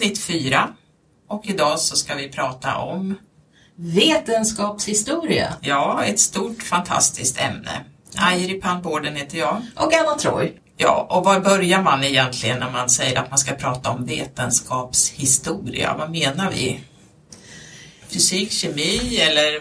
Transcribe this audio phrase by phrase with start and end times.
[0.00, 0.68] avsnitt fyra
[1.28, 3.14] och idag så ska vi prata om
[3.76, 5.54] Vetenskapshistoria.
[5.60, 7.84] Ja, ett stort fantastiskt ämne.
[8.16, 9.62] Airi Panborden heter jag.
[9.76, 10.52] Och Anna Troy.
[10.76, 15.94] Ja, och var börjar man egentligen när man säger att man ska prata om vetenskapshistoria?
[15.98, 16.80] Vad menar vi?
[18.08, 19.60] Fysik, kemi eller?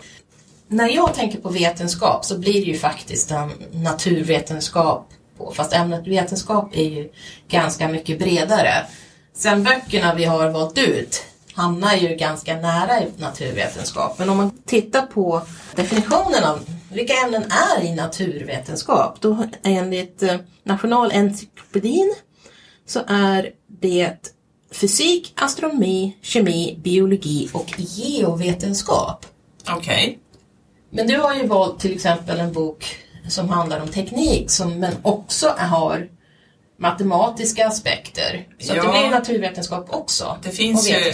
[0.67, 5.53] När jag tänker på vetenskap så blir det ju faktiskt en naturvetenskap på.
[5.55, 7.09] Fast ämnet vetenskap är ju
[7.49, 8.85] ganska mycket bredare.
[9.33, 14.19] Sen böckerna vi har valt ut hamnar ju ganska nära naturvetenskap.
[14.19, 15.41] Men om man tittar på
[15.75, 16.59] definitionen av
[16.91, 17.43] vilka ämnen
[17.77, 22.15] är i naturvetenskap, då enligt eh, Nationalencyklopedin
[22.85, 24.33] så är det
[24.71, 29.25] fysik, astronomi, kemi, biologi och geovetenskap.
[29.69, 29.77] Okej.
[29.77, 30.17] Okay.
[30.89, 32.85] Men du har ju valt till exempel en bok
[33.27, 36.09] som handlar om teknik som, men också har
[36.79, 38.47] matematiska aspekter.
[38.59, 40.37] Så ja, det blir naturvetenskap också.
[40.43, 40.89] Det finns.
[40.89, 41.13] Ju,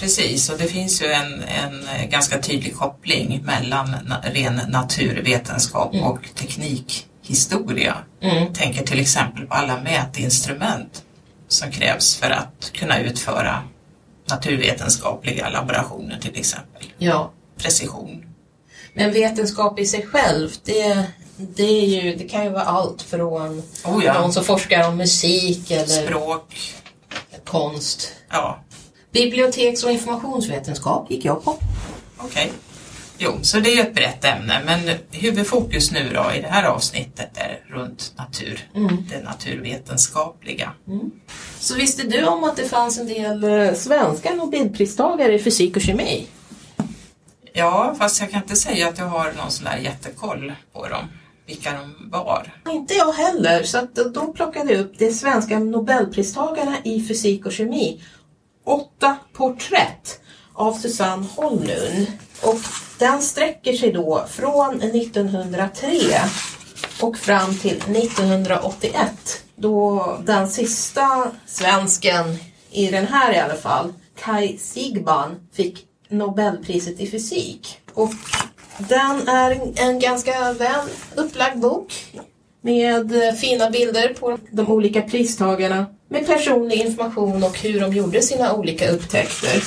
[0.00, 6.06] precis, och det finns ju en, en ganska tydlig koppling mellan ren naturvetenskap mm.
[6.06, 7.96] och teknikhistoria.
[8.20, 8.52] Mm.
[8.52, 11.02] Tänker till exempel på alla mätinstrument
[11.48, 13.62] som krävs för att kunna utföra
[14.30, 16.82] naturvetenskapliga laborationer till exempel.
[16.98, 17.32] Ja.
[17.58, 18.24] Precision.
[18.94, 23.62] Men vetenskap i sig själv, det det, är ju, det kan ju vara allt från
[23.84, 24.20] oh ja.
[24.20, 26.74] någon som forskar om musik eller språk,
[27.44, 28.12] konst.
[28.30, 28.58] Ja.
[29.12, 31.50] Biblioteks och informationsvetenskap gick jag på.
[32.16, 32.26] Okej.
[32.26, 32.48] Okay.
[33.18, 36.64] Jo, så det är ju ett brett ämne men huvudfokus nu då i det här
[36.64, 38.96] avsnittet är runt natur, mm.
[39.10, 40.72] det naturvetenskapliga.
[40.88, 41.10] Mm.
[41.58, 45.82] Så visste du om att det fanns en del eh, svenska nobelpristagare i fysik och
[45.82, 46.26] kemi?
[47.52, 51.08] Ja, fast jag kan inte säga att jag har någon sån där jättekoll på dem
[51.46, 52.54] vilka de var.
[52.70, 57.52] Inte jag heller, så att då plockade jag upp de svenska nobelpristagarna i fysik och
[57.52, 58.02] kemi.
[58.64, 60.20] Åtta porträtt
[60.52, 62.06] av Susanne Holmlund.
[62.42, 62.60] Och
[62.98, 65.88] den sträcker sig då från 1903
[67.00, 72.38] och fram till 1981 då den sista svensken
[72.70, 77.80] i den här i alla fall, Kai Sigban, fick Nobelpriset i fysik.
[77.94, 78.12] Och
[78.78, 81.92] den är en ganska väl upplagd bok
[82.60, 88.52] med fina bilder på de olika pristagarna med personlig information och hur de gjorde sina
[88.52, 89.62] olika upptäckter.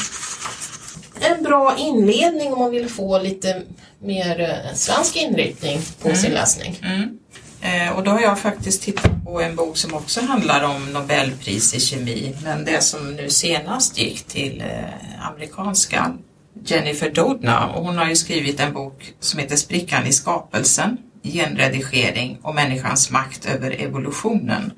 [1.19, 3.61] En bra inledning om man vill få lite
[3.99, 6.21] mer eh, svensk inriktning på mm.
[6.21, 6.79] sin läsning.
[6.83, 7.19] Mm.
[7.61, 11.73] Eh, och då har jag faktiskt tittat på en bok som också handlar om Nobelpris
[11.73, 16.17] i kemi men det som nu senast gick till eh, amerikanska
[16.65, 22.39] Jennifer Doudna och hon har ju skrivit en bok som heter Sprickan i skapelsen, genredigering
[22.41, 24.71] och människans makt över evolutionen.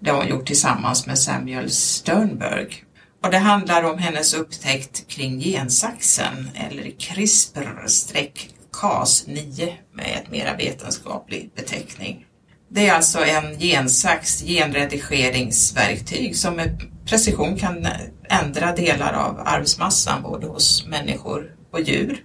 [0.00, 2.84] Det har hon gjort tillsammans med Samuel Sternberg.
[3.22, 12.26] Och det handlar om hennes upptäckt kring gensaxen eller CRISPR-Cas9 med ett mera vetenskaplig beteckning.
[12.68, 17.88] Det är alltså en gensax, genredigeringsverktyg som är precision kan
[18.28, 22.24] ändra delar av arvsmassan både hos människor och djur.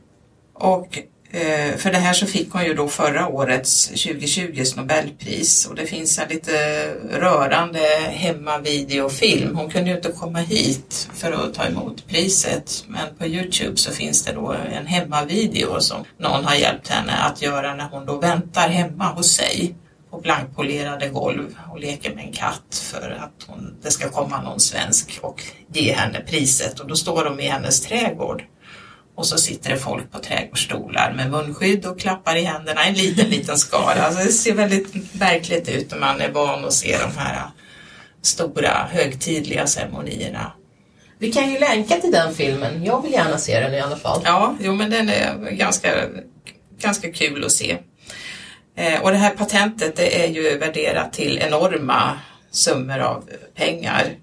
[0.53, 0.99] Och
[1.31, 5.85] eh, för det här så fick hon ju då förra årets 2020s Nobelpris och det
[5.85, 9.55] finns en lite rörande hemmavideofilm.
[9.55, 13.91] Hon kunde ju inte komma hit för att ta emot priset men på Youtube så
[13.91, 18.19] finns det då en hemmavideo som någon har hjälpt henne att göra när hon då
[18.19, 19.75] väntar hemma hos sig
[20.11, 24.59] på blankpolerade golv och leker med en katt för att hon, det ska komma någon
[24.59, 28.43] svensk och ge henne priset och då står de i hennes trädgård.
[29.15, 33.29] Och så sitter det folk på trädgårdsstolar med munskydd och klappar i händerna, en liten,
[33.29, 34.01] liten skara.
[34.01, 37.41] Alltså det ser väldigt verkligt ut när man är van att se de här
[38.21, 40.51] stora högtidliga ceremonierna.
[41.19, 42.83] Vi kan ju länka till den filmen.
[42.83, 44.21] Jag vill gärna se den i alla fall.
[44.23, 45.89] Ja, jo men den är ganska,
[46.79, 47.77] ganska kul att se.
[48.77, 52.19] Eh, och det här patentet det är ju värderat till enorma
[52.51, 54.15] summor av pengar.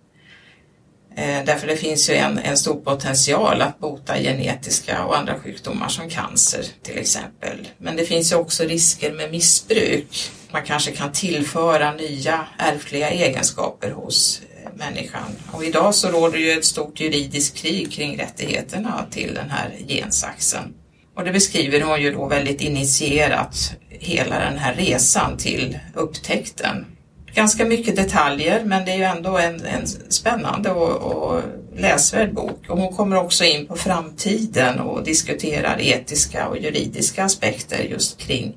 [1.16, 5.88] Eh, därför det finns ju en, en stor potential att bota genetiska och andra sjukdomar
[5.88, 7.68] som cancer till exempel.
[7.78, 10.30] Men det finns ju också risker med missbruk.
[10.50, 15.36] Man kanske kan tillföra nya ärftliga egenskaper hos eh, människan.
[15.52, 20.74] Och idag så råder ju ett stort juridiskt krig kring rättigheterna till den här gensaxen.
[21.14, 26.86] Och det beskriver hon ju då väldigt initierat hela den här resan till upptäckten.
[27.34, 31.42] Ganska mycket detaljer men det är ju ändå en, en spännande och, och
[31.76, 32.64] läsvärd bok.
[32.68, 38.54] Och hon kommer också in på framtiden och diskuterar etiska och juridiska aspekter just kring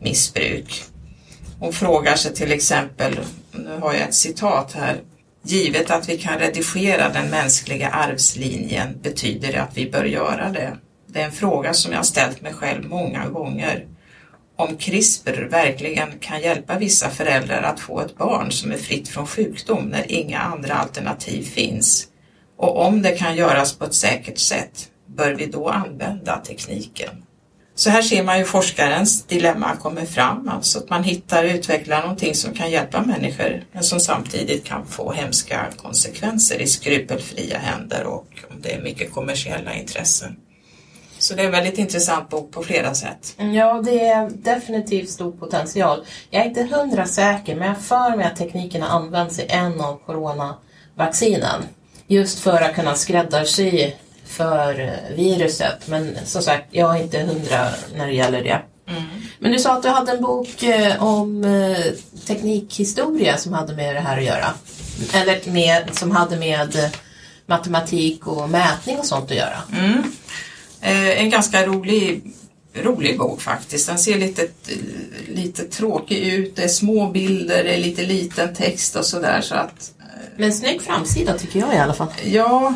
[0.00, 0.84] missbruk.
[1.58, 3.18] Hon frågar sig till exempel,
[3.52, 5.00] nu har jag ett citat här,
[5.46, 10.76] Givet att vi kan redigera den mänskliga arvslinjen betyder det att vi bör göra det.
[11.06, 13.86] Det är en fråga som jag ställt mig själv många gånger.
[14.56, 19.26] Om CRISPR verkligen kan hjälpa vissa föräldrar att få ett barn som är fritt från
[19.26, 22.08] sjukdom när inga andra alternativ finns.
[22.56, 27.22] Och om det kan göras på ett säkert sätt, bör vi då använda tekniken?
[27.74, 32.00] Så här ser man ju forskarens dilemma kommer fram, alltså att man hittar och utvecklar
[32.00, 38.04] någonting som kan hjälpa människor men som samtidigt kan få hemska konsekvenser i skrupelfria händer
[38.04, 40.36] och om det är mycket kommersiella intressen.
[41.26, 43.34] Så det är en väldigt intressant bok på flera sätt.
[43.54, 46.04] Ja, det är definitivt stor potential.
[46.30, 49.80] Jag är inte hundra säker, men jag för mig att tekniken har använts i en
[49.80, 51.62] av coronavaccinen.
[52.06, 53.92] Just för att kunna skräddarsy
[54.24, 55.88] för viruset.
[55.88, 58.60] Men som sagt, jag är inte hundra när det gäller det.
[58.88, 59.02] Mm.
[59.38, 61.92] Men du sa att du hade en bok eh, om eh,
[62.26, 64.46] teknikhistoria som hade med det här att göra.
[65.14, 66.90] Eller med, som hade med
[67.46, 69.62] matematik och mätning och sånt att göra.
[69.72, 70.02] Mm.
[70.86, 72.22] Eh, en ganska rolig,
[72.74, 73.86] rolig bok faktiskt.
[73.86, 74.48] Den ser lite,
[75.28, 79.40] lite tråkig ut, det är små bilder, det är lite liten text och sådär.
[79.40, 79.92] Så att,
[80.36, 82.08] Men snygg framsida tycker jag i alla fall.
[82.24, 82.74] Ja,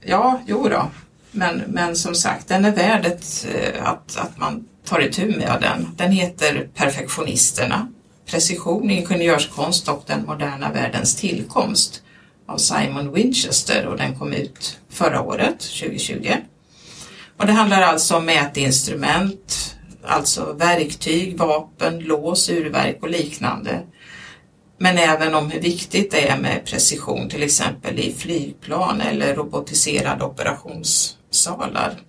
[0.00, 0.90] ja jo då.
[1.30, 5.58] Men, men som sagt, den är värd ett, eh, att, att man tar itu med
[5.60, 5.88] den.
[5.96, 7.88] Den heter Perfektionisterna.
[8.26, 12.02] Precision, ingenjörskonst och den moderna världens tillkomst
[12.46, 16.34] av Simon Winchester och den kom ut förra året, 2020.
[17.40, 23.82] Och det handlar alltså om mätinstrument, alltså verktyg, vapen, lås, urverk och liknande.
[24.78, 30.24] Men även om hur viktigt det är med precision, till exempel i flygplan eller robotiserade
[30.24, 32.00] operationssalar.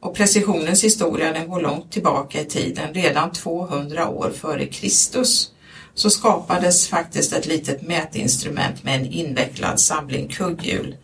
[0.00, 5.52] Och precisionens historia den går långt tillbaka i tiden, redan 200 år före Kristus
[5.94, 10.96] så skapades faktiskt ett litet mätinstrument med en invecklad samling kugghjul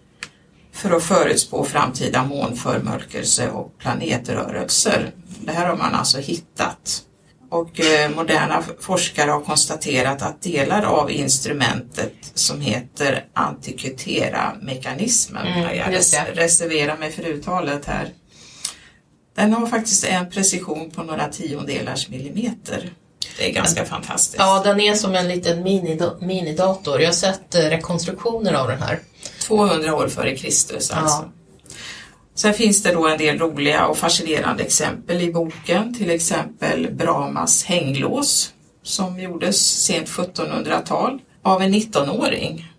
[0.79, 5.11] för att förutspå framtida månförmörkelse och planetrörelser.
[5.41, 7.03] Det här har man alltså hittat.
[7.51, 15.95] Och eh, moderna forskare har konstaterat att delar av instrumentet som heter antikutera-mekanismen, mm, jag
[15.95, 18.09] res reserverar mig för uttalet här,
[19.37, 22.91] den har faktiskt en precision på några tiondelars millimeter.
[23.39, 24.39] Det är ganska fantastiskt.
[24.39, 25.63] Ja, den är som en liten
[26.21, 27.01] minidator.
[27.01, 28.99] Jag har sett eh, rekonstruktioner av den här.
[29.49, 31.23] 200 år före Kristus alltså.
[31.23, 31.33] Ja.
[32.35, 37.65] Sen finns det då en del roliga och fascinerande exempel i boken, till exempel Brahmas
[37.65, 38.53] hänglås
[38.83, 42.73] som gjordes sent 1700-tal av en 19-åring.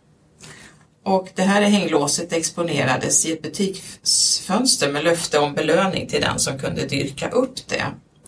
[1.05, 6.59] Och det här hänglåset exponerades i ett butiksfönster med löfte om belöning till den som
[6.59, 7.85] kunde dyrka upp det.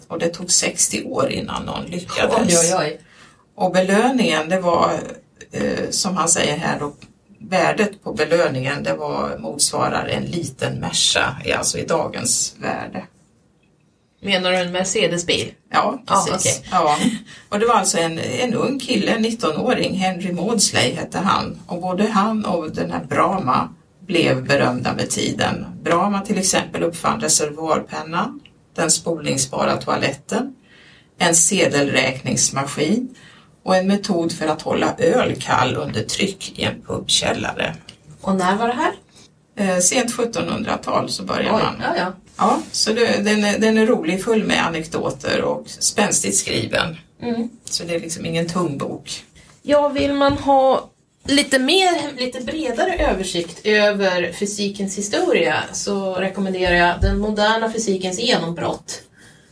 [0.08, 2.64] Och det tog 60 år innan någon lyckades.
[2.64, 3.02] Oj, oj, oj.
[3.56, 5.00] Och belöningen det var,
[5.52, 6.94] eh, som han säger här, då,
[7.50, 13.04] värdet på belöningen det var, motsvarar en liten Merca, alltså i dagens värde.
[14.24, 15.54] Menar du en Mercedesbil?
[15.70, 16.62] Ja, precis.
[16.72, 17.08] Ah, okay.
[17.12, 17.18] ja.
[17.50, 21.60] Och det var alltså en, en ung kille, en 19-åring, Henry Maudsley hette han.
[21.68, 23.70] Och både han och den här Brahma
[24.08, 25.66] blev berömda med tiden.
[25.84, 28.39] Brahma till exempel uppfann reservoarpennan,
[28.75, 30.56] den spolningsbara toaletten,
[31.18, 33.15] en sedelräkningsmaskin
[33.63, 37.75] och en metod för att hålla öl kall under tryck i en pubkällare.
[38.22, 38.94] Och när var det här?
[39.56, 41.82] Eh, sent 1700-tal så börjar man.
[41.82, 42.13] Ja, ja.
[42.38, 46.98] ja så det, den, är, den är rolig, full med anekdoter och spänstigt skriven.
[47.22, 47.50] Mm.
[47.65, 49.24] Så det är liksom ingen tung bok.
[49.62, 50.89] Ja, vill man ha
[51.24, 59.01] lite mer, lite bredare översikt över fysikens historia så rekommenderar jag Den moderna fysikens genombrott.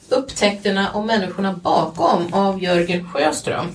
[0.09, 3.67] Upptäckterna och människorna bakom av Jörgen Sjöström.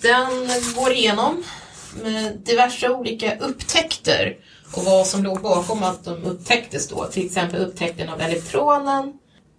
[0.00, 1.44] Den går igenom
[2.02, 4.36] med diverse olika upptäckter
[4.72, 7.04] och vad som låg bakom att de upptäcktes då.
[7.04, 9.12] Till exempel upptäckten av elektronen,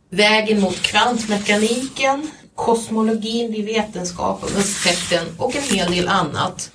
[0.10, 6.72] vägen mot kvantmekaniken, kosmologin vid vetenskap och upptäckten och en hel del annat.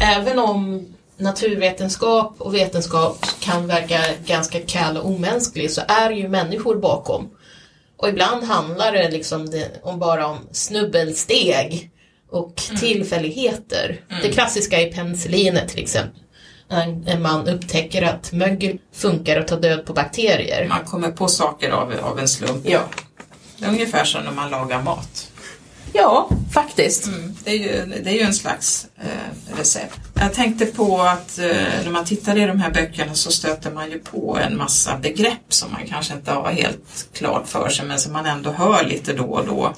[0.00, 0.86] Även om
[1.16, 7.30] naturvetenskap och vetenskap kan verka ganska kall och omänsklig så är det ju människor bakom.
[7.96, 11.90] Och ibland handlar det liksom om bara om snubbelsteg
[12.30, 12.80] och mm.
[12.80, 14.00] tillfälligheter.
[14.10, 14.22] Mm.
[14.22, 16.22] Det klassiska är penicillinet till exempel.
[17.06, 20.68] En man upptäcker att mögel funkar att ta död på bakterier.
[20.68, 22.64] Man kommer på saker av, av en slump.
[22.68, 22.80] Ja.
[23.68, 25.30] Ungefär som när man lagar mat.
[25.92, 27.06] Ja, faktiskt.
[27.06, 30.00] Mm, det, är ju, det är ju en slags eh, recept.
[30.14, 31.46] Jag tänkte på att eh,
[31.84, 35.44] när man tittar i de här böckerna så stöter man ju på en massa begrepp
[35.48, 39.12] som man kanske inte har helt klart för sig men som man ändå hör lite
[39.12, 39.74] då och då.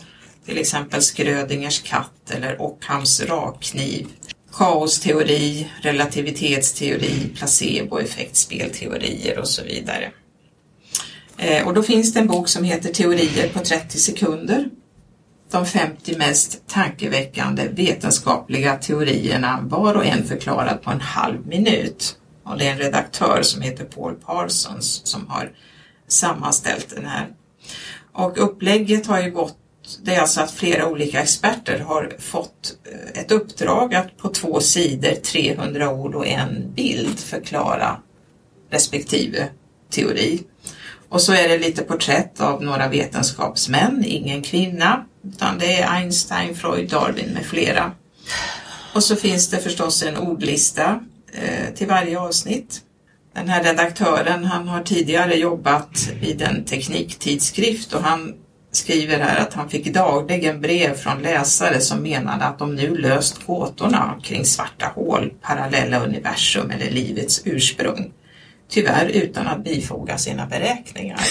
[0.50, 4.06] Till exempel Skrödingers katt eller Ockhams rakkniv.
[4.52, 10.12] kaosteori, relativitetsteori, placeboeffektspelteorier och så vidare.
[11.38, 14.70] Eh, och då finns det en bok som heter Teorier på 30 sekunder.
[15.50, 22.16] De 50 mest tankeväckande vetenskapliga teorierna var och en förklarad på en halv minut.
[22.44, 25.52] Och det är en redaktör som heter Paul Parsons som har
[26.08, 27.28] sammanställt den här.
[28.12, 29.56] Och upplägget har ju gått
[30.02, 34.60] det är alltså att flera olika experter har fått eh, ett uppdrag att på två
[34.60, 38.00] sidor, 300 ord och en bild förklara
[38.70, 39.48] respektive
[39.90, 40.42] teori.
[41.08, 46.54] Och så är det lite porträtt av några vetenskapsmän, ingen kvinna, utan det är Einstein,
[46.54, 47.92] Freud, Darwin med flera.
[48.94, 51.00] Och så finns det förstås en ordlista
[51.32, 52.80] eh, till varje avsnitt.
[53.34, 58.34] Den här redaktören han har tidigare jobbat vid en tekniktidskrift och han
[58.72, 63.46] skriver här att han fick dagligen brev från läsare som menade att de nu löst
[63.46, 68.12] gåtorna kring svarta hål, parallella universum eller livets ursprung.
[68.68, 71.20] Tyvärr utan att bifoga sina beräkningar.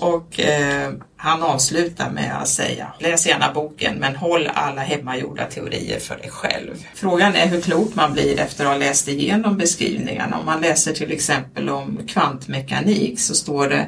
[0.00, 5.98] Och eh, han avslutar med att säga läs gärna boken men håll alla hemmagjorda teorier
[5.98, 6.84] för dig själv.
[6.94, 10.38] Frågan är hur klok man blir efter att ha läst igenom beskrivningarna.
[10.38, 13.86] Om man läser till exempel om kvantmekanik så står det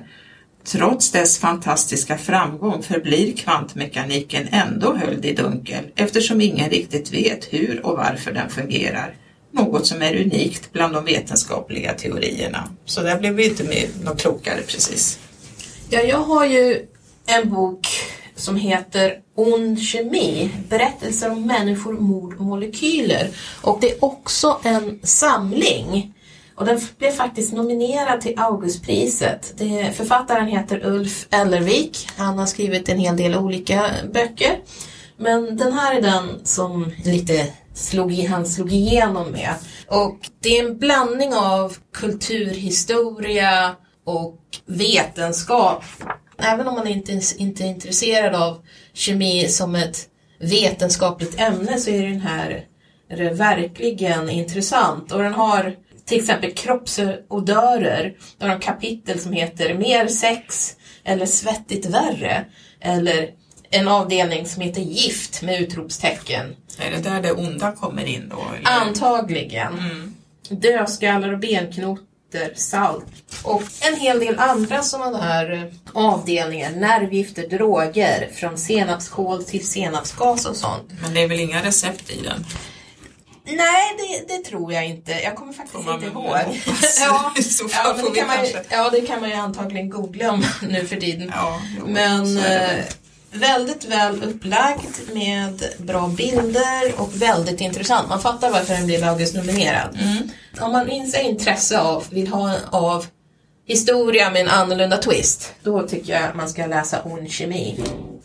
[0.64, 7.86] Trots dess fantastiska framgång förblir kvantmekaniken ändå höljd i dunkel eftersom ingen riktigt vet hur
[7.86, 9.14] och varför den fungerar.
[9.52, 12.68] Något som är unikt bland de vetenskapliga teorierna.
[12.84, 15.18] Så där blev vi inte mer, något klokare precis.
[15.90, 16.86] Ja, jag har ju
[17.26, 17.88] en bok
[18.36, 23.30] som heter Ond kemi, berättelser om människor, mord och molekyler.
[23.62, 26.14] Och det är också en samling.
[26.60, 29.54] Och den blev faktiskt nominerad till Augustpriset.
[29.56, 32.08] Det, författaren heter Ulf Ellervik.
[32.16, 34.58] Han har skrivit en hel del olika böcker.
[35.16, 39.54] Men den här är den som lite slog, han slog igenom med.
[39.86, 45.84] Och det är en blandning av kulturhistoria och vetenskap.
[46.38, 48.58] Även om man inte, inte är intresserad av
[48.92, 50.08] kemi som ett
[50.40, 52.66] vetenskapligt ämne så är den här
[53.18, 55.12] är verkligen intressant.
[55.12, 55.76] Och den har
[56.10, 58.14] till exempel kroppsodörer.
[58.38, 62.44] Där har kapitel som heter Mer sex eller Svettigt värre.
[62.80, 63.30] Eller
[63.70, 66.56] en avdelning som heter Gift med utropstecken.
[66.78, 68.44] Är det där det onda kommer in då?
[68.58, 68.70] Eller?
[68.80, 69.78] Antagligen.
[69.78, 70.14] Mm.
[70.48, 73.06] Dödskallar och benknotor, salt
[73.42, 76.70] och en hel del andra sådana där avdelningar.
[76.70, 80.90] Nervgifter, droger, från senapskål till senapsgas och sånt.
[81.02, 82.44] Men det är väl inga recept i den?
[83.44, 85.12] Nej, det, det, tror jag inte.
[85.12, 86.26] Jag kommer faktiskt inte ihåg.
[87.00, 87.32] ja,
[87.72, 91.32] ja, det kan man, ja, det kan man ju antagligen googla om nu för tiden.
[91.34, 92.84] Ja, jo, men eh,
[93.32, 98.08] väldigt väl upplagt med bra bilder och väldigt intressant.
[98.08, 99.98] Man fattar varför den blev August-nominerad.
[100.00, 100.30] Mm.
[100.60, 103.06] Om man inser intresse av, vill ha av
[103.66, 107.80] historia med en annorlunda twist, då tycker jag man ska läsa On kemi.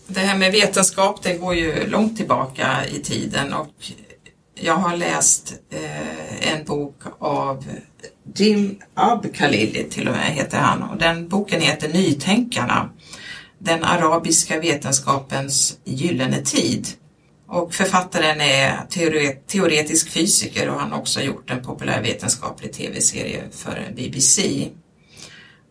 [0.08, 3.68] Det här med vetenskap, det går ju långt tillbaka i tiden och
[4.56, 7.66] jag har läst eh, en bok av
[8.36, 12.90] Jim Abkhalili till och med heter han och den boken heter Nytänkarna.
[13.60, 16.88] Den arabiska vetenskapens gyllene tid.
[17.48, 18.86] Och författaren är
[19.48, 24.68] teoretisk fysiker och han har också gjort en populärvetenskaplig tv-serie för BBC.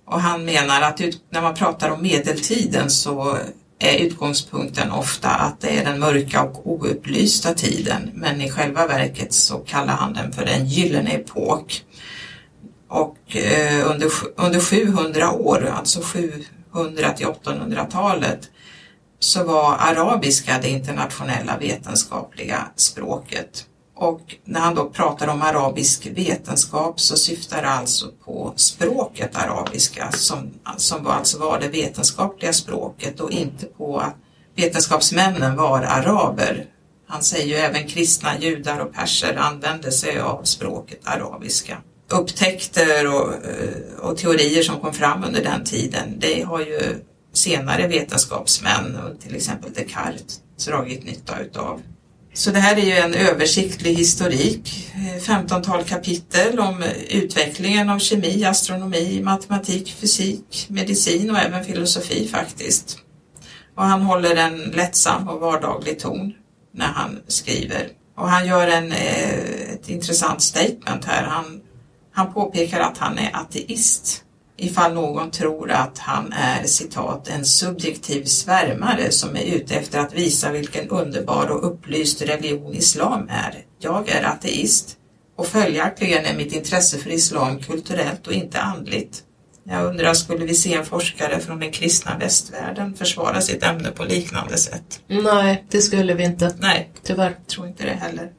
[0.07, 1.01] Och han menar att
[1.31, 3.39] när man pratar om medeltiden så
[3.85, 9.33] är utgångspunkten ofta att det är den mörka och oupplysta tiden men i själva verket
[9.33, 11.85] så kallar han den för en gyllene epok.
[12.89, 18.51] Och eh, under, under 700 år, alltså 700 till 800-talet,
[19.19, 23.67] så var arabiska det internationella vetenskapliga språket.
[23.97, 30.13] Och när han då pratar om arabisk vetenskap så syftar det alltså på språket arabiska
[30.13, 34.15] som, som alltså var det vetenskapliga språket och inte på att
[34.57, 36.67] vetenskapsmännen var araber.
[37.07, 41.79] Han säger ju även kristna judar och perser använde sig av språket arabiska.
[42.11, 46.81] Upptäckter och, eh, och teorier som kom fram under den tiden, det har ju
[47.33, 51.81] senare vetenskapsmän, till exempel Descartes, dragit nytta utav.
[52.35, 58.45] Så det här är ju en översiktlig historik, eh, 15-tal kapitel om utvecklingen av kemi,
[58.45, 62.99] astronomi, matematik, fysik, medicin och även filosofi faktiskt.
[63.77, 66.33] Och han håller en lättsam och vardaglig ton
[66.73, 67.89] när han skriver.
[68.17, 71.23] Och han gör en, eh, ett intressant statement här.
[71.23, 71.61] Han,
[72.13, 74.24] han påpekar att han är ateist
[74.57, 80.15] ifall någon tror att han är citat en subjektiv svärmare som är ute efter att
[80.15, 83.65] visa vilken underbar och upplyst religion islam är.
[83.79, 84.97] Jag är ateist
[85.37, 89.23] och följaktligen är mitt intresse för islam kulturellt och inte andligt.
[89.67, 94.05] Jag undrar, skulle vi se en forskare från den kristna västvärlden försvara sitt ämne på
[94.05, 95.01] liknande sätt?
[95.07, 96.55] Nej, det skulle vi inte.
[96.59, 97.37] Nej, Tyvärr.
[97.47, 98.31] tror inte det heller.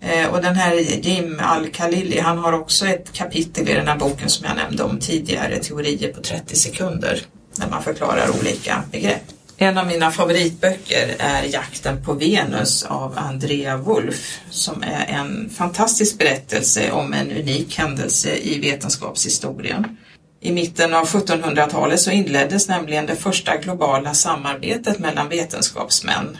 [0.00, 4.28] Eh, och den här Jim Al-Khalili, han har också ett kapitel i den här boken
[4.28, 7.22] som jag nämnde om tidigare, teorier på 30 sekunder,
[7.56, 9.22] där man förklarar olika begrepp.
[9.56, 16.18] En av mina favoritböcker är Jakten på Venus av Andrea Wolf som är en fantastisk
[16.18, 19.96] berättelse om en unik händelse i vetenskapshistorien.
[20.40, 26.38] I mitten av 1700-talet så inleddes nämligen det första globala samarbetet mellan vetenskapsmän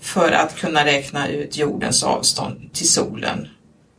[0.00, 3.48] för att kunna räkna ut jordens avstånd till solen.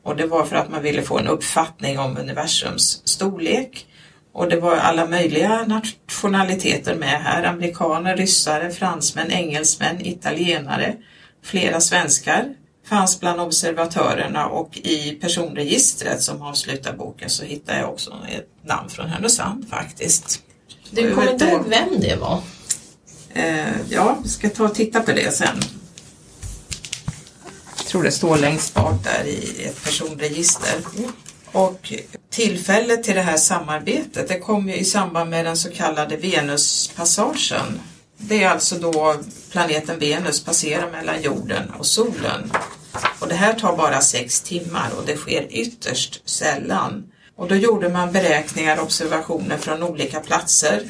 [0.03, 3.87] Och det var för att man ville få en uppfattning om universums storlek.
[4.33, 7.43] Och det var alla möjliga nationaliteter med här.
[7.43, 10.95] Amerikaner, ryssare, fransmän, engelsmän, italienare,
[11.43, 12.53] flera svenskar
[12.85, 18.89] fanns bland observatörerna och i personregistret som avslutar boken så hittade jag också ett namn
[18.89, 20.41] från Härnösand faktiskt.
[20.91, 22.41] Du kommer inte ihåg vem det var?
[23.33, 25.59] Eh, ja, vi ska ta och titta på det sen.
[27.91, 30.75] Jag tror det står längst bak där i ett personregister.
[31.51, 31.93] Och
[32.29, 37.81] tillfället till det här samarbetet det kom ju i samband med den så kallade Venuspassagen.
[38.17, 39.15] Det är alltså då
[39.51, 42.51] planeten Venus passerar mellan jorden och solen.
[43.19, 47.03] Och det här tar bara sex timmar och det sker ytterst sällan.
[47.35, 50.83] Och då gjorde man beräkningar och observationer från olika platser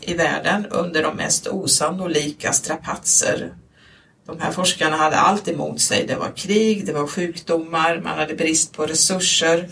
[0.00, 3.52] i världen under de mest osannolika strapatser.
[4.28, 6.06] De här forskarna hade allt emot sig.
[6.06, 9.68] Det var krig, det var sjukdomar, man hade brist på resurser,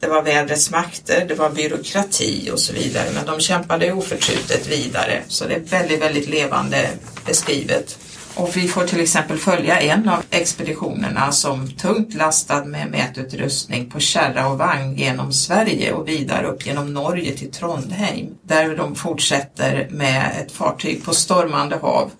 [0.00, 3.10] det var vädrets makter, det var byråkrati och så vidare.
[3.14, 5.22] Men de kämpade oförtrutet vidare.
[5.28, 6.88] Så det är väldigt, väldigt levande
[7.26, 7.98] beskrivet.
[8.34, 14.00] Och vi får till exempel följa en av expeditionerna som tungt lastad med mätutrustning på
[14.00, 18.26] kärra och vagn genom Sverige och vidare upp genom Norge till Trondheim.
[18.42, 22.10] Där de fortsätter med ett fartyg på stormande hav.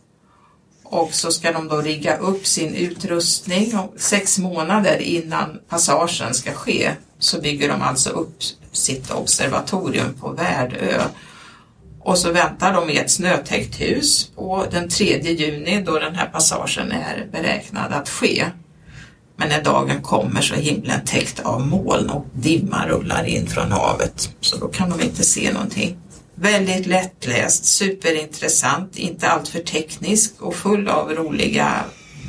[0.90, 6.52] Och så ska de då rigga upp sin utrustning och sex månader innan passagen ska
[6.52, 8.36] ske så bygger de alltså upp
[8.72, 11.02] sitt observatorium på Värdö
[12.06, 16.26] och så väntar de i ett snötäckt hus på den 3 juni då den här
[16.26, 18.44] passagen är beräknad att ske.
[19.36, 23.72] Men när dagen kommer så är himlen täckt av moln och dimma rullar in från
[23.72, 25.96] havet så då kan de inte se någonting.
[26.38, 31.84] Väldigt lättläst, superintressant, inte alltför teknisk och full av roliga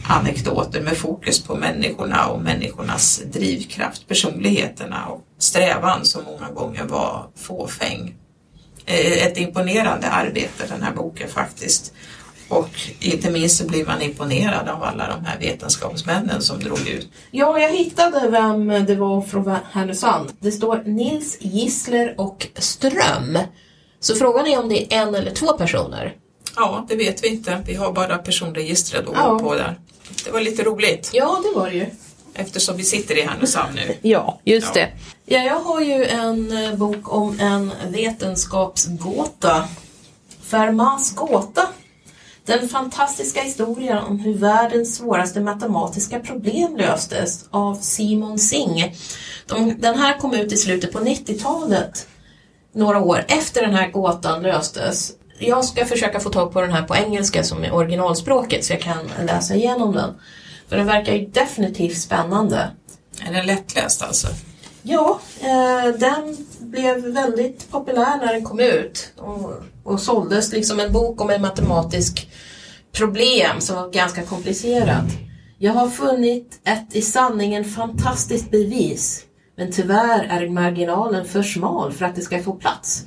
[0.07, 7.27] anekdoter med fokus på människorna och människornas drivkraft, personligheterna och strävan som många gånger var
[7.35, 8.15] fåfäng.
[8.85, 11.93] Eh, ett imponerande arbete den här boken faktiskt.
[12.49, 17.09] Och inte minst så blir man imponerad av alla de här vetenskapsmännen som drog ut.
[17.31, 20.33] Ja, jag hittade vem det var från Härnösand.
[20.39, 23.37] Det står Nils Gissler och Ström.
[23.99, 26.15] Så frågan är om det är en eller två personer.
[26.55, 27.63] Ja, det vet vi inte.
[27.67, 29.39] Vi har bara personregistret då Ja.
[29.39, 29.79] på där.
[30.25, 31.85] Det var lite roligt Ja, det var det ju.
[32.33, 33.95] eftersom vi sitter i Härnösand nu.
[34.01, 34.81] Ja, just Ja.
[34.81, 34.89] det.
[35.35, 39.67] Ja, jag har ju en eh, bok om en vetenskapsgåta.
[40.43, 41.67] Fermats gåta.
[42.45, 48.85] Den fantastiska historien om hur världens svåraste matematiska problem löstes av Simon Singh.
[49.47, 52.07] De, den här kom ut i slutet på 90-talet,
[52.77, 55.11] några år efter den här gåtan löstes.
[55.39, 58.81] Jag ska försöka få tag på den här på engelska som är originalspråket så jag
[58.81, 60.13] kan läsa igenom den.
[60.69, 62.69] För den verkar ju definitivt spännande.
[63.27, 64.27] Är den lättläst alltså?
[64.81, 70.93] Ja, eh, den blev väldigt populär när den kom ut och, och såldes liksom en
[70.93, 72.29] bok om en matematisk
[72.91, 75.05] problem som var ganska komplicerat.
[75.57, 79.23] Jag har funnit ett i sanningen fantastiskt bevis,
[79.57, 83.05] men tyvärr är marginalen för smal för att det ska få plats.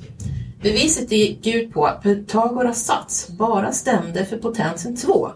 [0.61, 5.31] Beviset gick ut på att Pythagoras sats bara stämde för potensen 2,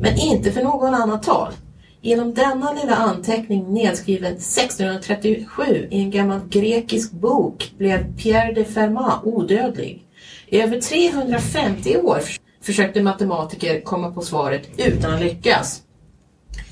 [0.00, 1.52] men inte för någon annan tal.
[2.00, 9.24] Genom denna lilla anteckning nedskriven 1637 i en gammal grekisk bok blev Pierre de Fermat
[9.24, 10.04] odödlig.
[10.46, 12.20] I över 350 år
[12.62, 15.82] försökte matematiker komma på svaret utan att lyckas.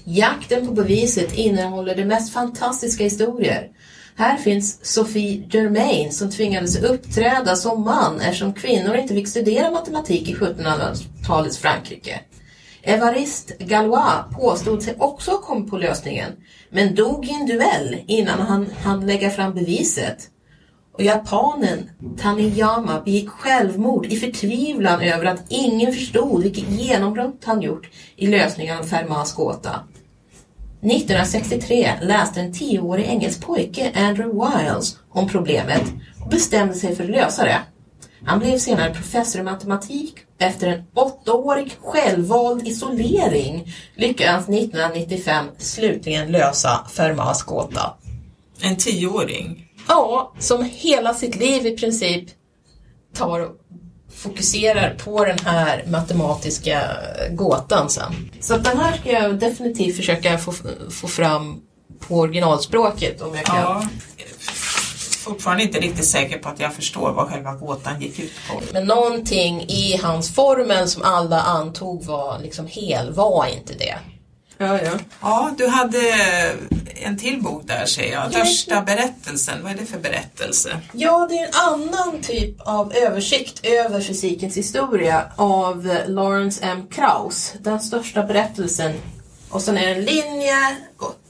[0.05, 3.69] Jakten på beviset innehåller de mest fantastiska historier.
[4.19, 10.29] Här finns Sophie Germain som tvingades uppträda som man eftersom kvinnor inte fick studera matematik
[10.29, 12.21] i 1700-talets Frankrike.
[12.83, 16.33] Evariste Galois påstod sig också ha kommit på lösningen,
[16.71, 20.31] men dog i en duell innan han hann lägga fram beviset.
[20.93, 27.91] Och japanen Taniyama begick självmord i förtvivlan över att ingen förstod vilket genombrott han gjort
[28.17, 29.81] i lösningen av Fermats gåta.
[30.91, 35.83] 1963 läste en tioårig engelsk pojke, Andrew Wiles, om problemet
[36.25, 37.61] och bestämde sig för att lösa det.
[38.25, 46.87] Han blev senare professor i matematik efter en åttaårig självvald isolering lyckades 1995 slutligen lösa
[46.93, 47.95] Fermats gåta.
[48.61, 49.69] En tioåring?
[49.89, 52.29] Ja, som hela sitt liv i princip
[53.15, 53.49] tar
[54.27, 56.83] fokuserar på den här matematiska
[57.31, 58.31] gåtan sen.
[58.41, 60.53] Så den här ska jag definitivt försöka få,
[60.91, 61.61] få fram
[62.09, 63.57] på originalspråket om jag kan.
[63.57, 63.89] Ja.
[65.25, 68.61] Fortfarande inte riktigt säker på att jag förstår vad själva gåtan gick ut på.
[68.73, 73.95] Men någonting i hans formel som alla antog var liksom hel var inte det.
[74.59, 74.93] Ja, ja.
[75.21, 75.99] ja, du hade
[76.95, 78.33] en till bok där ser jag.
[78.33, 79.63] Törsta berättelsen.
[79.63, 80.81] Vad är det för berättelse?
[80.93, 86.83] Ja, det är en annan typ av översikt över fysikens historia av Lawrence M.
[86.91, 87.55] Krauss.
[87.61, 88.93] Den största berättelsen.
[89.49, 90.77] Och sen är det en linje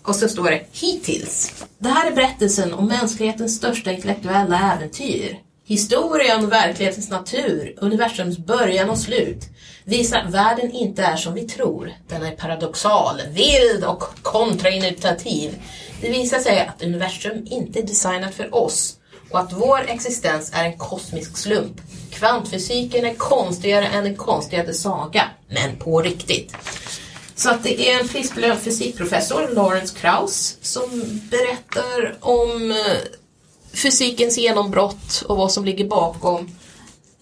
[0.02, 1.64] och så står det hittills.
[1.78, 5.38] Det här är berättelsen om mänsklighetens största intellektuella äventyr.
[5.64, 9.44] Historien om verklighetens natur, universums början och slut
[9.86, 11.92] visar att världen inte är som vi tror.
[12.08, 15.62] Den är paradoxal, vild och kontraintuitiv.
[16.00, 18.96] Det visar sig att universum inte är designat för oss
[19.30, 21.80] och att vår existens är en kosmisk slump.
[22.10, 26.54] Kvantfysiken är konstigare än en konstigaste saga, men på riktigt.
[27.34, 32.98] Så att det är en prisbelönt fysikprofessor, Lawrence Krauss, som berättar om eh,
[33.72, 36.55] fysikens genombrott och vad som ligger bakom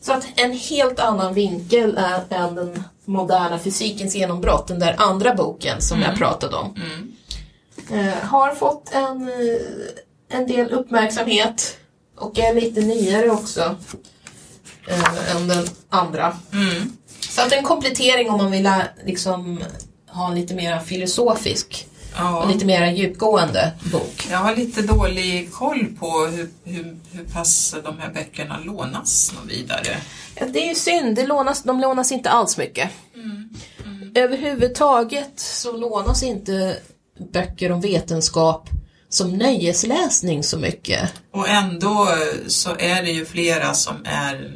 [0.04, 5.34] så att en helt annan vinkel är, än den moderna fysikens genombrott, den där andra
[5.34, 6.10] boken som mm.
[6.10, 6.74] jag pratade om.
[6.76, 7.12] Mm.
[7.90, 11.76] Eh, har fått en, eh, en del uppmärksamhet
[12.18, 13.76] och är lite nyare också
[14.88, 16.36] eh, än den andra.
[16.52, 16.96] Mm.
[17.20, 18.70] Så att en komplettering om man vill
[19.04, 19.60] liksom
[20.08, 22.42] ha en lite mer filosofisk Ja.
[22.42, 24.26] Och lite mer djupgående bok.
[24.30, 29.50] Jag har lite dålig koll på hur, hur, hur pass de här böckerna lånas och
[29.50, 29.96] vidare.
[30.34, 32.90] Ja, det är ju synd, det lånas, de lånas inte alls mycket.
[33.14, 33.48] Mm.
[33.84, 34.12] Mm.
[34.14, 36.76] Överhuvudtaget så lånas inte
[37.32, 38.68] böcker om vetenskap
[39.08, 41.12] som nöjesläsning så mycket.
[41.32, 42.08] Och ändå
[42.46, 44.54] så är det ju flera som är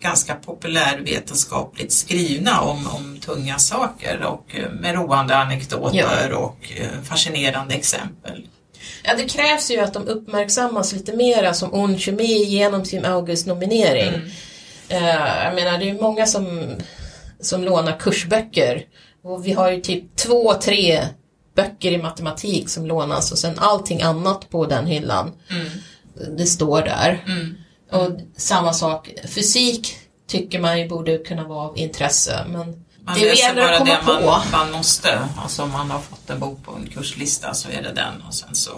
[0.00, 6.36] ganska populärvetenskapligt skrivna om, om tunga saker och eh, med roande anekdoter ja.
[6.36, 8.46] och eh, fascinerande exempel.
[9.02, 14.14] Ja, det krävs ju att de uppmärksammas lite mera som ond kemi genom sin August-nominering.
[14.14, 14.30] Mm.
[14.90, 16.74] Uh, jag menar, det är många som,
[17.40, 18.84] som lånar kursböcker
[19.22, 21.00] och vi har ju typ två, tre
[21.56, 25.32] böcker i matematik som lånas och sen allting annat på den hyllan.
[25.50, 25.68] Mm.
[26.36, 27.24] Det står där.
[27.26, 27.56] Mm.
[27.92, 33.34] Och samma sak, fysik tycker man ju borde kunna vara av intresse men man det
[33.34, 34.56] gäller att komma det man, på.
[34.56, 35.28] man måste.
[35.42, 38.34] Alltså om man har fått en bok på en kurslista så är det den och
[38.34, 38.70] sen så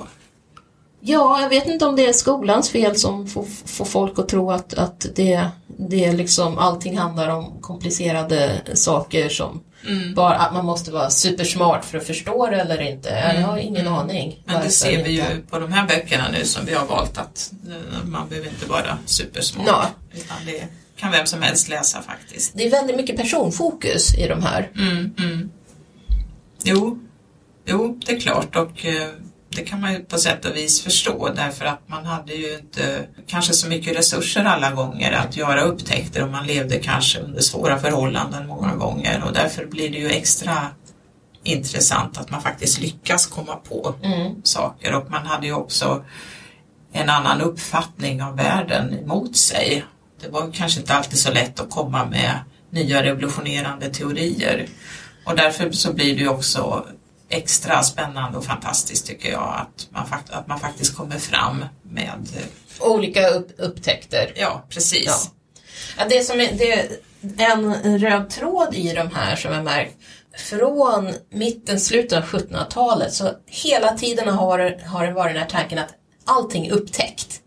[1.05, 4.51] Ja, jag vet inte om det är skolans fel som får, får folk att tro
[4.51, 10.15] att, att det, det är liksom allting handlar om komplicerade saker som mm.
[10.15, 13.11] bara att man måste vara supersmart för att förstå det eller inte.
[13.11, 13.41] Mm.
[13.41, 13.93] Jag har ingen mm.
[13.93, 14.43] aning.
[14.45, 17.53] Men det ser vi ju på de här böckerna nu som vi har valt att
[17.69, 19.67] eh, man behöver inte vara supersmart.
[19.67, 19.87] Ja.
[20.15, 22.53] Utan det kan vem som helst läsa faktiskt.
[22.57, 24.71] Det är väldigt mycket personfokus i de här.
[24.77, 25.51] Mm, mm.
[26.63, 26.99] Jo,
[27.65, 29.09] jo, det är klart och eh,
[29.57, 33.07] det kan man ju på sätt och vis förstå därför att man hade ju inte
[33.27, 37.79] kanske så mycket resurser alla gånger att göra upptäckter och man levde kanske under svåra
[37.79, 40.67] förhållanden många gånger och därför blir det ju extra
[41.45, 44.35] intressant att man faktiskt lyckas komma på mm.
[44.45, 46.05] saker och man hade ju också
[46.93, 49.85] en annan uppfattning av världen emot sig.
[50.21, 52.39] Det var kanske inte alltid så lätt att komma med
[52.71, 54.67] nya revolutionerande teorier
[55.25, 56.87] och därför så blir det ju också
[57.33, 62.87] extra spännande och fantastiskt tycker jag att man, att man faktiskt kommer fram med eh,
[62.91, 64.33] olika upp upptäckter.
[64.37, 65.07] Ja, precis.
[65.07, 65.15] Ja.
[65.99, 66.53] Ja, det som är,
[67.21, 69.97] det är en röd tråd i de här som jag märkt
[70.37, 75.79] från mitten, slutet av 1700-talet så hela tiden har, har det varit den här tanken
[75.79, 77.41] att allting är upptäckt.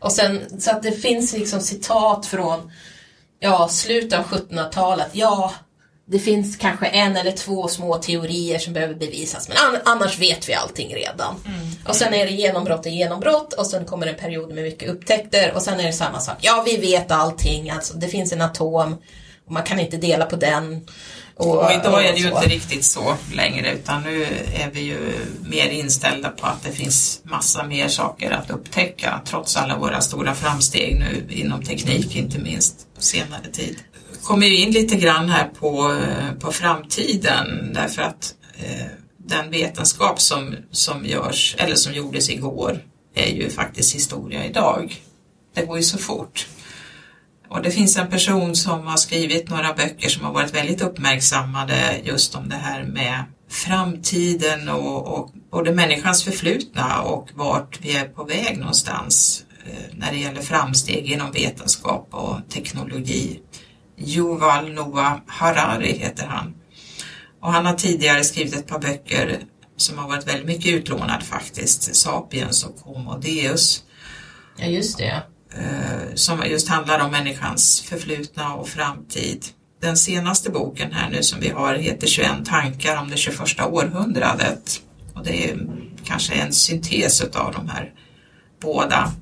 [0.00, 2.72] Och sen så att det finns liksom citat från
[3.40, 5.08] ja, slutet av 1700-talet.
[5.12, 5.54] Ja,
[6.06, 10.54] det finns kanske en eller två små teorier som behöver bevisas men annars vet vi
[10.54, 11.34] allting redan.
[11.46, 11.60] Mm.
[11.88, 15.52] Och sen är det genombrott och genombrott och sen kommer en period med mycket upptäckter
[15.54, 16.36] och sen är det samma sak.
[16.40, 18.96] Ja, vi vet allting, alltså det finns en atom
[19.46, 20.86] och man kan inte dela på den.
[21.36, 24.22] Och, och idag är det ju inte riktigt så längre utan nu
[24.54, 24.98] är vi ju
[25.44, 30.34] mer inställda på att det finns massa mer saker att upptäcka trots alla våra stora
[30.34, 33.76] framsteg nu inom teknik inte minst på senare tid.
[34.24, 38.86] Kommer ju in lite grann här på, eh, på framtiden därför att eh,
[39.18, 42.78] den vetenskap som, som görs eller som gjordes igår
[43.14, 44.96] är ju faktiskt historia idag.
[45.54, 46.46] Det går ju så fort.
[47.48, 52.00] Och det finns en person som har skrivit några böcker som har varit väldigt uppmärksammade
[52.04, 58.04] just om det här med framtiden och, och både människans förflutna och vart vi är
[58.04, 63.40] på väg någonstans eh, när det gäller framsteg inom vetenskap och teknologi.
[63.96, 66.54] Yuval Noah Harari heter han.
[67.40, 69.38] Och han har tidigare skrivit ett par böcker
[69.76, 73.84] som har varit väldigt mycket utlånad faktiskt, Sapiens och Homo Deus.
[74.56, 75.22] Ja, just det.
[75.56, 79.46] Eh, som just handlar om människans förflutna och framtid.
[79.80, 84.80] Den senaste boken här nu som vi har heter 21 tankar om det 21 århundradet.
[85.14, 85.66] Och det är
[86.04, 87.92] kanske en syntes av de här
[88.60, 89.12] båda.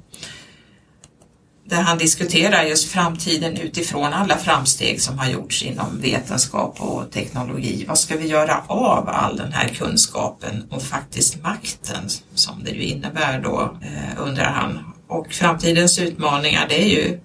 [1.72, 7.84] Där han diskuterar just framtiden utifrån alla framsteg som har gjorts inom vetenskap och teknologi.
[7.88, 12.82] Vad ska vi göra av all den här kunskapen och faktiskt makten som det ju
[12.82, 14.78] innebär då, eh, undrar han.
[15.08, 17.20] Och framtidens utmaningar det är ju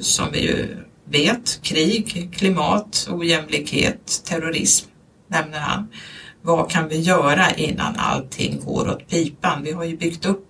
[0.00, 4.86] som vi ju vet krig, klimat, ojämlikhet, terrorism
[5.28, 5.88] nämner han.
[6.42, 9.62] Vad kan vi göra innan allting går åt pipan?
[9.62, 10.46] Vi har ju byggt upp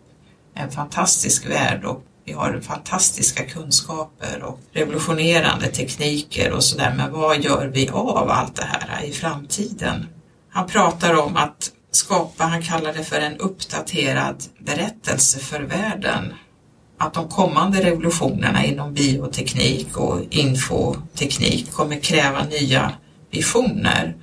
[0.55, 7.41] en fantastisk värld och vi har fantastiska kunskaper och revolutionerande tekniker och sådär men vad
[7.41, 10.07] gör vi av allt det här i framtiden?
[10.51, 16.35] Han pratar om att skapa, han kallar det för en uppdaterad berättelse för världen
[16.99, 22.93] att de kommande revolutionerna inom bioteknik och infoteknik kommer kräva nya
[23.31, 24.15] visioner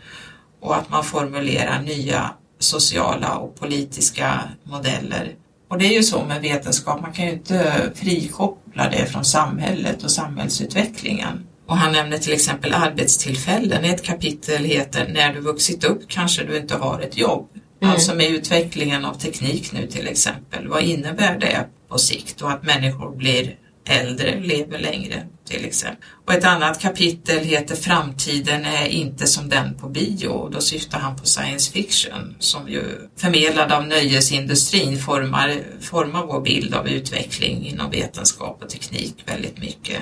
[0.61, 5.35] och att man formulerar nya sociala och politiska modeller.
[5.71, 10.03] Och det är ju så med vetenskap, man kan ju inte frikoppla det från samhället
[10.03, 11.47] och samhällsutvecklingen.
[11.67, 13.85] Och han nämner till exempel arbetstillfällen.
[13.85, 17.49] Ett kapitel heter När du vuxit upp kanske du inte har ett jobb.
[17.81, 17.93] Mm.
[17.93, 20.67] Alltså med utvecklingen av teknik nu till exempel.
[20.67, 26.03] Vad innebär det på sikt och att människor blir äldre, lever längre till exempel.
[26.25, 30.27] Och ett annat kapitel heter Framtiden är inte som den på bio.
[30.27, 32.83] och Då syftar han på science fiction som ju
[33.17, 40.01] förmedlad av nöjesindustrin formar, formar vår bild av utveckling inom vetenskap och teknik väldigt mycket.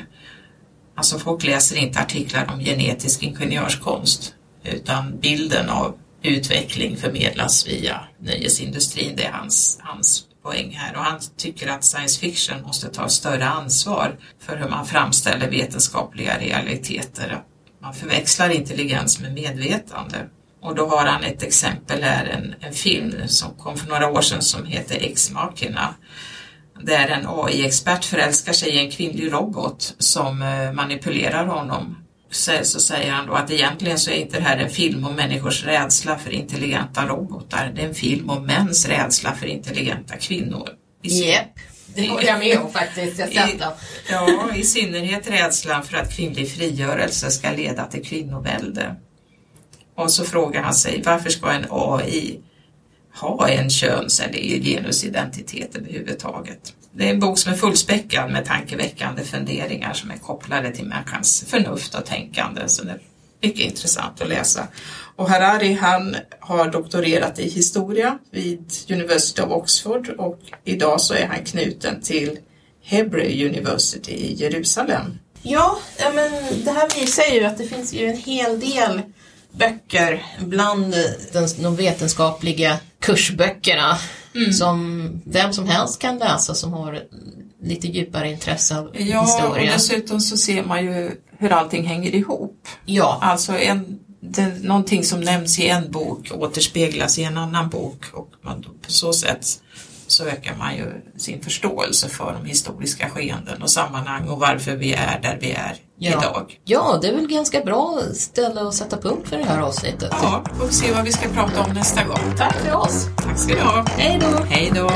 [0.95, 9.13] Alltså folk läser inte artiklar om genetisk ingenjörskonst utan bilden av utveckling förmedlas via nöjesindustrin.
[9.15, 13.47] Det är hans, hans poäng här och han tycker att science fiction måste ta större
[13.47, 17.43] ansvar för hur man framställer vetenskapliga realiteter.
[17.81, 20.17] Man förväxlar intelligens med medvetande.
[20.61, 24.21] Och då har han ett exempel här, en, en film som kom för några år
[24.21, 25.95] sedan som heter Ex-Machina
[26.81, 31.97] där en AI-expert förälskar sig i en kvinnlig robot som eh, manipulerar honom
[32.31, 35.65] så säger han då att egentligen så är inte det här en film om människors
[35.65, 37.71] rädsla för intelligenta robotar.
[37.75, 40.69] Det är en film om mäns rädsla för intelligenta kvinnor.
[41.01, 41.59] Japp,
[41.95, 43.19] det håller jag med om faktiskt.
[43.19, 43.59] Jag I,
[44.09, 48.95] ja, i synnerhet rädslan för att kvinnlig frigörelse ska leda till kvinnovälde.
[49.95, 52.39] Och så frågar han sig varför ska en AI
[53.13, 56.73] ha en köns eller genusidentitet överhuvudtaget?
[56.91, 61.45] Det är en bok som är fullspäckad med tankeväckande funderingar som är kopplade till människans
[61.47, 62.67] förnuft och tänkande.
[62.67, 62.99] Så det är
[63.41, 64.67] mycket intressant att läsa.
[65.15, 71.27] Och Harari han har doktorerat i historia vid University of Oxford och idag så är
[71.27, 72.39] han knuten till
[72.83, 75.19] Hebrew University i Jerusalem.
[75.41, 75.79] Ja,
[76.15, 76.31] men
[76.65, 79.01] det här visar ju att det finns ju en hel del
[79.51, 80.95] böcker bland
[81.57, 83.97] de vetenskapliga kursböckerna
[84.39, 84.53] mm.
[84.53, 87.03] som vem som helst kan läsa som har
[87.63, 89.63] lite djupare intresse av ja, historia.
[89.65, 92.67] Ja, och dessutom så ser man ju hur allting hänger ihop.
[92.85, 93.19] Ja.
[93.21, 98.29] Alltså en, det, någonting som nämns i en bok återspeglas i en annan bok och
[98.41, 99.61] man, på så sätt
[100.11, 100.85] så ökar man ju
[101.17, 105.75] sin förståelse för de historiska skeenden och sammanhang och varför vi är där vi är
[105.97, 106.09] ja.
[106.09, 106.59] idag.
[106.65, 110.09] Ja, det är väl ganska bra ställe att sätta punkt för det här avsnittet.
[110.11, 112.35] Ja, får vi se vad vi ska prata om nästa gång.
[112.37, 113.07] Tack för oss.
[113.17, 113.85] Tack ska du ha.
[113.97, 114.43] Hej då.
[114.43, 114.89] Hej då.